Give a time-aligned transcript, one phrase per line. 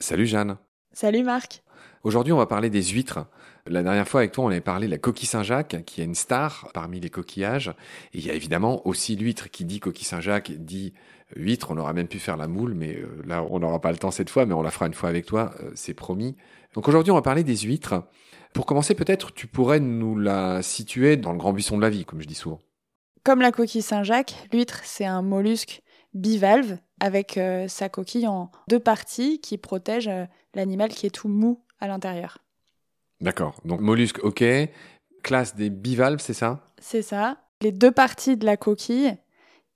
[0.00, 0.56] Salut Jeanne.
[0.92, 1.62] Salut Marc.
[2.04, 3.26] Aujourd'hui, on va parler des huîtres.
[3.66, 6.14] La dernière fois, avec toi, on avait parlé de la coquille Saint-Jacques, qui est une
[6.14, 7.72] star parmi les coquillages.
[8.14, 10.94] Il y a évidemment aussi l'huître qui dit coquille Saint-Jacques, dit
[11.36, 11.70] huître.
[11.70, 14.10] On aurait même pu faire la moule, mais euh, là, on n'aura pas le temps
[14.10, 16.36] cette fois, mais on la fera une fois avec toi, euh, c'est promis.
[16.74, 18.02] Donc aujourd'hui, on va parler des huîtres.
[18.54, 22.04] Pour commencer, peut-être, tu pourrais nous la situer dans le grand buisson de la vie,
[22.04, 22.60] comme je dis souvent.
[23.24, 25.82] Comme la coquille Saint-Jacques, l'huître, c'est un mollusque
[26.14, 30.10] bivalve avec euh, sa coquille en deux parties qui protège
[30.54, 32.38] l'animal qui est tout mou à l'intérieur.
[33.20, 33.60] D'accord.
[33.64, 34.44] Donc mollusque, ok.
[35.22, 36.64] Classe des bivalves, c'est ça?
[36.80, 37.38] C'est ça.
[37.60, 39.16] Les deux parties de la coquille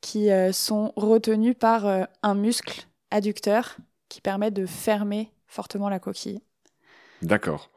[0.01, 1.87] qui euh, sont retenues par
[2.23, 3.77] un muscle adducteur
[4.09, 6.41] qui permet de fermer fortement la coquille.
[7.23, 7.70] D'accord.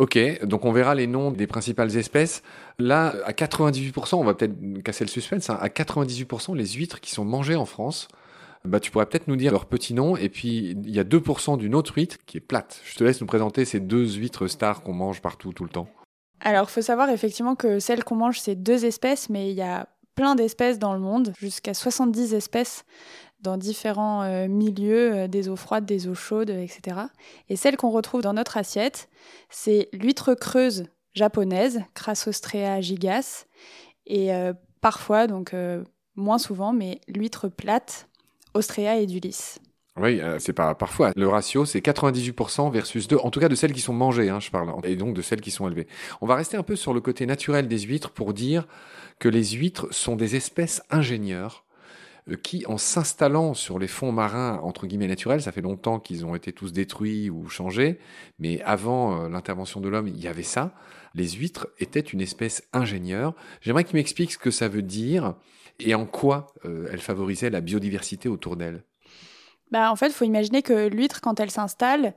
[0.00, 2.42] Ok, donc on verra les noms des principales espèces.
[2.78, 7.10] Là, à 98%, on va peut-être casser le suspense, hein, à 98%, les huîtres qui
[7.10, 8.08] sont mangées en France,
[8.64, 10.16] bah, tu pourrais peut-être nous dire leur petit nom.
[10.16, 12.80] Et puis, il y a 2% d'une autre huître qui est plate.
[12.84, 15.88] Je te laisse nous présenter ces deux huîtres stars qu'on mange partout, tout le temps.
[16.40, 19.88] Alors, faut savoir effectivement que celles qu'on mange, c'est deux espèces, mais il y a
[20.14, 22.84] plein d'espèces dans le monde, jusqu'à 70 espèces
[23.40, 26.98] dans différents euh, milieux, euh, des eaux froides, des eaux chaudes, etc.
[27.48, 29.08] Et celle qu'on retrouve dans notre assiette,
[29.48, 33.46] c'est l'huître creuse japonaise, Crassostrea gigas,
[34.06, 35.54] et euh, parfois, donc
[36.16, 38.09] moins souvent, mais l'huître plate,
[38.54, 39.58] Ostrea edulis.
[39.96, 41.12] Oui, c'est pas parfois.
[41.16, 44.40] Le ratio, c'est 98% versus 2, en tout cas de celles qui sont mangées, hein,
[44.40, 45.88] je parle, et donc de celles qui sont élevées.
[46.20, 48.66] On va rester un peu sur le côté naturel des huîtres pour dire
[49.18, 51.64] que les huîtres sont des espèces ingénieurs
[52.28, 56.24] euh, qui, en s'installant sur les fonds marins, entre guillemets, naturels, ça fait longtemps qu'ils
[56.26, 57.98] ont été tous détruits ou changés,
[58.38, 60.74] mais avant euh, l'intervention de l'homme, il y avait ça.
[61.14, 63.34] Les huîtres étaient une espèce ingénieure.
[63.60, 65.34] J'aimerais que tu m'expliques ce que ça veut dire
[65.80, 68.84] et en quoi euh, elle favorisait la biodiversité autour d'elle?
[69.70, 72.14] Bah, en fait, il faut imaginer que l'huître, quand elle s'installe,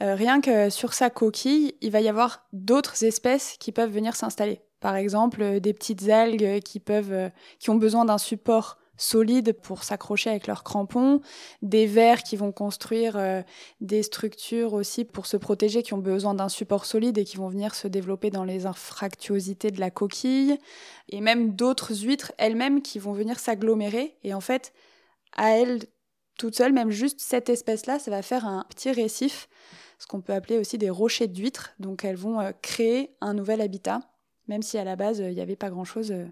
[0.00, 4.62] rien que sur sa coquille, il va y avoir d'autres espèces qui peuvent venir s'installer.
[4.80, 10.28] Par exemple, des petites algues qui peuvent, qui ont besoin d'un support solides pour s'accrocher
[10.28, 11.22] avec leurs crampons,
[11.62, 13.42] des vers qui vont construire euh,
[13.80, 17.48] des structures aussi pour se protéger, qui ont besoin d'un support solide et qui vont
[17.48, 20.58] venir se développer dans les infractuosités de la coquille,
[21.08, 24.16] et même d'autres huîtres elles-mêmes qui vont venir s'agglomérer.
[24.24, 24.74] Et en fait,
[25.34, 25.80] à elles
[26.38, 29.48] toutes seules, même juste cette espèce-là, ça va faire un petit récif,
[29.98, 31.74] ce qu'on peut appeler aussi des rochers d'huîtres.
[31.80, 34.00] Donc elles vont euh, créer un nouvel habitat,
[34.46, 36.26] même si à la base, il n'y avait pas grand-chose euh,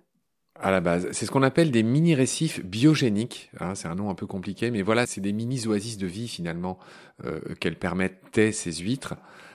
[0.60, 1.08] à la base.
[1.12, 3.50] C'est ce qu'on appelle des mini-récifs biogéniques.
[3.60, 6.78] Hein, c'est un nom un peu compliqué, mais voilà, c'est des mini-oasis de vie finalement
[7.24, 9.14] euh, qu'elles permettaient ces huîtres.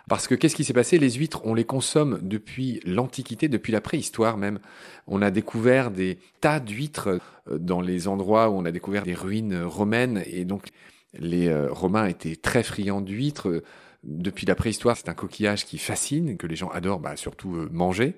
[0.10, 0.98] Parce que qu'est-ce qui s'est passé?
[0.98, 4.60] Les huîtres, on les consomme depuis l'Antiquité, depuis la préhistoire même.
[5.08, 7.20] On a découvert des tas d'huîtres
[7.50, 10.70] euh, dans les endroits où on a découvert des ruines romaines, et donc
[11.18, 13.64] les euh, Romains étaient très friands d'huîtres.
[14.04, 18.16] Depuis la préhistoire, c'est un coquillage qui fascine, que les gens adorent, bah, surtout manger.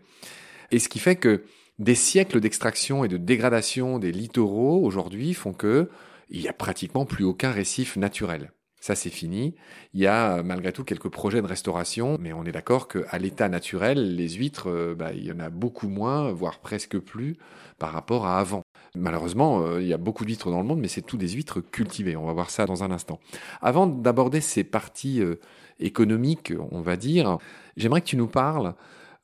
[0.72, 1.44] Et ce qui fait que
[1.80, 5.90] des siècles d'extraction et de dégradation des littoraux aujourd'hui font que
[6.30, 8.52] il y a pratiquement plus aucun récif naturel.
[8.84, 9.56] Ça, c'est fini.
[9.94, 13.48] Il y a malgré tout quelques projets de restauration, mais on est d'accord qu'à l'état
[13.48, 17.38] naturel, les huîtres, euh, bah, il y en a beaucoup moins, voire presque plus,
[17.80, 18.62] par rapport à avant.
[18.94, 21.62] Malheureusement, euh, il y a beaucoup d'huîtres dans le monde, mais c'est tout des huîtres
[21.62, 22.18] cultivées.
[22.18, 23.22] On va voir ça dans un instant.
[23.62, 25.40] Avant d'aborder ces parties euh,
[25.80, 27.38] économiques, on va dire,
[27.78, 28.76] j'aimerais que tu nous parles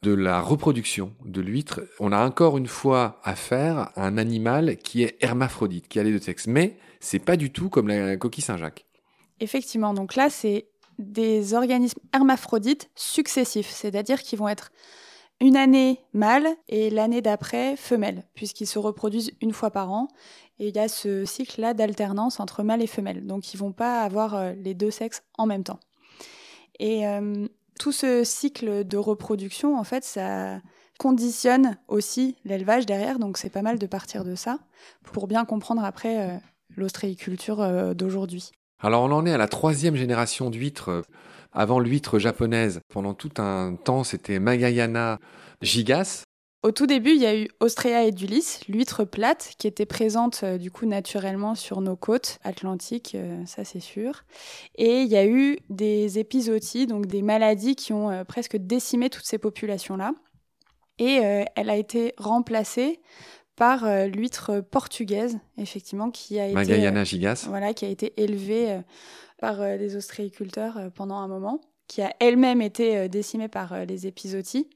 [0.01, 5.03] de la reproduction de l'huître, on a encore une fois affaire à un animal qui
[5.03, 6.47] est hermaphrodite, qui a les deux sexes.
[6.47, 8.85] Mais c'est pas du tout comme la coquille Saint-Jacques.
[9.39, 10.67] Effectivement, donc là, c'est
[10.99, 14.71] des organismes hermaphrodites successifs, c'est-à-dire qu'ils vont être
[15.41, 20.09] une année mâle et l'année d'après femelle, puisqu'ils se reproduisent une fois par an.
[20.59, 23.25] Et il y a ce cycle-là d'alternance entre mâle et femelle.
[23.25, 25.79] Donc ils vont pas avoir euh, les deux sexes en même temps.
[26.79, 27.47] Et euh,
[27.79, 30.59] tout ce cycle de reproduction, en fait, ça
[30.99, 34.59] conditionne aussi l'élevage derrière, donc c'est pas mal de partir de ça
[35.01, 36.37] pour bien comprendre après euh,
[36.75, 38.51] l'ostréiculture euh, d'aujourd'hui.
[38.81, 41.03] Alors on en est à la troisième génération d'huîtres.
[41.51, 45.17] Avant l'huître japonaise, pendant tout un temps, c'était Magayana
[45.61, 46.23] gigas,
[46.61, 50.57] au tout début, il y a eu Ostrea edulis, l'huître plate, qui était présente euh,
[50.57, 54.25] du coup naturellement sur nos côtes atlantiques, euh, ça c'est sûr.
[54.75, 59.09] Et il y a eu des épizooties, donc des maladies qui ont euh, presque décimé
[59.09, 60.13] toutes ces populations-là.
[61.01, 61.21] Et
[61.55, 62.99] elle a été remplacée
[63.55, 66.55] par l'huître portugaise, effectivement, qui a été
[67.05, 67.45] gigas.
[67.47, 68.81] voilà, qui a été élevée
[69.37, 71.61] par des ostréiculteurs pendant un moment.
[71.87, 74.67] qui a elle-même été décimée par les épizooties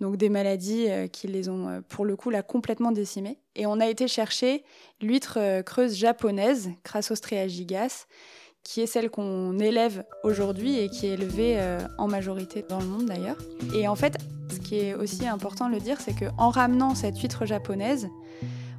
[0.00, 3.38] donc des maladies euh, qui les ont euh, pour le coup là complètement décimées.
[3.54, 4.64] Et on a été chercher
[5.00, 8.06] l'huître euh, creuse japonaise, Crassostrea gigas,
[8.62, 11.56] qui est celle qu'on élève aujourd'hui et qui est élevée
[11.98, 13.36] en majorité dans le monde d'ailleurs.
[13.72, 14.18] Et en fait,
[14.50, 18.08] ce qui est aussi important de le dire, c'est qu'en ramenant cette huître japonaise,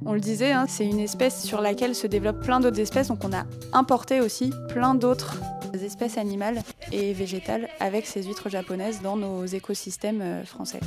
[0.04, 3.24] on le disait, hein, c'est une espèce sur laquelle se développent plein d'autres espèces, donc
[3.24, 5.38] on a importé aussi plein d'autres
[5.76, 6.62] espèces animales
[6.92, 10.80] et végétales avec ces huîtres japonaises dans nos écosystèmes français.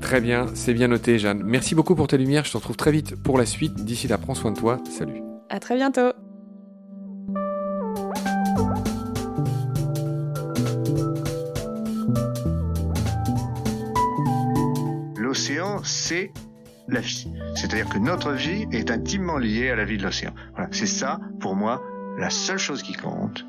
[0.00, 1.42] Très bien, c'est bien noté, Jeanne.
[1.44, 2.44] Merci beaucoup pour tes lumières.
[2.44, 3.74] Je te retrouve très vite pour la suite.
[3.84, 4.78] D'ici là, prends soin de toi.
[4.90, 5.22] Salut.
[5.48, 6.12] À très bientôt.
[15.16, 16.32] L'océan, c'est
[16.88, 17.28] la vie.
[17.54, 20.34] C'est-à-dire que notre vie est intimement liée à la vie de l'océan.
[20.54, 21.80] Voilà, c'est ça, pour moi,
[22.18, 23.46] la seule chose qui compte.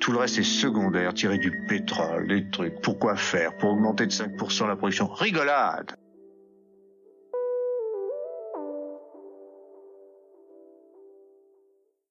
[0.00, 2.80] Tout le reste est secondaire, tirer du pétrole, des trucs.
[2.80, 3.56] Pourquoi faire?
[3.56, 5.06] Pour augmenter de 5% la production.
[5.06, 5.94] Rigolade